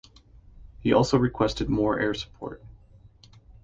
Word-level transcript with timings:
He 0.79 0.93
also 0.93 1.19
requested 1.19 1.69
more 1.69 1.99
air 1.99 2.15
support. 2.15 2.63